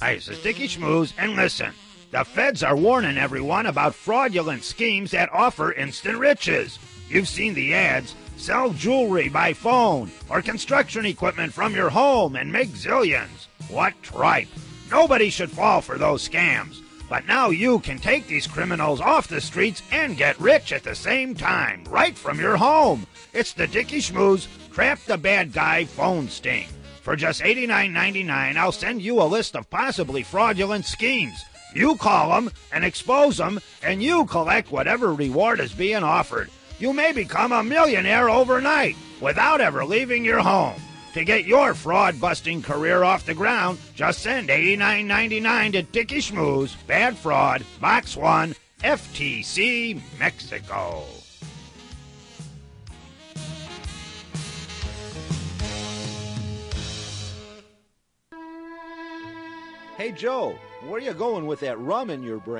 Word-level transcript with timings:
Hi, 0.00 0.14
this 0.14 0.28
is 0.28 0.38
Dickie 0.44 0.68
Schmooze, 0.68 1.12
and 1.18 1.34
listen. 1.34 1.72
The 2.12 2.24
feds 2.24 2.62
are 2.62 2.76
warning 2.76 3.18
everyone 3.18 3.66
about 3.66 3.96
fraudulent 3.96 4.62
schemes 4.62 5.10
that 5.10 5.28
offer 5.32 5.72
instant 5.72 6.18
riches. 6.18 6.78
You've 7.08 7.26
seen 7.26 7.52
the 7.52 7.74
ads. 7.74 8.14
Sell 8.36 8.70
jewelry 8.70 9.28
by 9.28 9.54
phone 9.54 10.12
or 10.30 10.40
construction 10.40 11.04
equipment 11.04 11.52
from 11.52 11.74
your 11.74 11.90
home 11.90 12.36
and 12.36 12.52
make 12.52 12.68
zillions. 12.68 13.48
What 13.68 14.00
tripe! 14.00 14.46
Nobody 14.88 15.30
should 15.30 15.50
fall 15.50 15.80
for 15.80 15.98
those 15.98 16.26
scams. 16.26 16.80
But 17.08 17.26
now 17.26 17.50
you 17.50 17.80
can 17.80 17.98
take 17.98 18.28
these 18.28 18.46
criminals 18.46 19.00
off 19.00 19.26
the 19.26 19.40
streets 19.40 19.82
and 19.90 20.16
get 20.16 20.38
rich 20.38 20.72
at 20.72 20.84
the 20.84 20.94
same 20.94 21.34
time, 21.34 21.82
right 21.90 22.16
from 22.16 22.38
your 22.38 22.56
home. 22.56 23.04
It's 23.32 23.52
the 23.52 23.66
Dickie 23.66 23.98
Schmooze 23.98 24.46
Trap 24.72 25.00
the 25.06 25.18
Bad 25.18 25.52
Guy 25.52 25.86
phone 25.86 26.28
sting. 26.28 26.68
For 27.08 27.16
just 27.16 27.40
$89.99, 27.40 28.58
I'll 28.58 28.70
send 28.70 29.00
you 29.00 29.22
a 29.22 29.24
list 29.24 29.56
of 29.56 29.70
possibly 29.70 30.22
fraudulent 30.22 30.84
schemes. 30.84 31.42
You 31.74 31.96
call 31.96 32.34
them 32.34 32.52
and 32.70 32.84
expose 32.84 33.38
them, 33.38 33.60
and 33.82 34.02
you 34.02 34.26
collect 34.26 34.70
whatever 34.70 35.14
reward 35.14 35.58
is 35.58 35.72
being 35.72 36.02
offered. 36.02 36.50
You 36.78 36.92
may 36.92 37.12
become 37.12 37.50
a 37.52 37.64
millionaire 37.64 38.28
overnight 38.28 38.94
without 39.22 39.62
ever 39.62 39.86
leaving 39.86 40.22
your 40.22 40.40
home. 40.40 40.82
To 41.14 41.24
get 41.24 41.46
your 41.46 41.72
fraud 41.72 42.20
busting 42.20 42.60
career 42.60 43.02
off 43.04 43.24
the 43.24 43.32
ground, 43.32 43.78
just 43.94 44.18
send 44.18 44.50
$89.99 44.50 45.72
to 45.72 45.82
Dickie 45.84 46.18
Schmooze, 46.18 46.76
Bad 46.86 47.16
Fraud, 47.16 47.64
Box 47.80 48.18
1, 48.18 48.54
FTC, 48.82 49.98
Mexico. 50.18 51.06
Hey, 59.98 60.12
Joe, 60.12 60.56
where 60.86 61.00
you 61.00 61.12
going 61.12 61.44
with 61.44 61.58
that 61.58 61.76
rum 61.80 62.08
in 62.08 62.22
your 62.22 62.38
brain? 62.38 62.56